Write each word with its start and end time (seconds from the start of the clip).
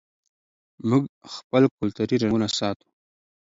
موږ 0.89 1.03
خپل 1.35 1.63
کلتوري 1.79 2.15
رنګونه 2.21 2.47
ساتو. 2.57 2.87